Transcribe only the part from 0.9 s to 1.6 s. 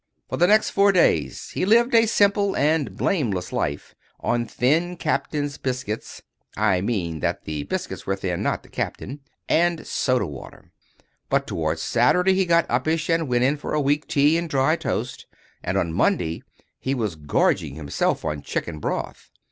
days